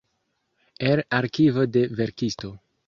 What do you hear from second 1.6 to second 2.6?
de verkisto.